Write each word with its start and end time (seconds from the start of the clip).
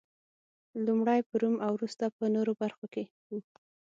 لومړی 0.85 1.19
په 1.29 1.33
روم 1.41 1.55
او 1.65 1.71
وروسته 1.77 2.05
په 2.17 2.23
نورو 2.35 2.51
برخو 2.61 2.85
کې 2.93 3.03
و 3.29 3.33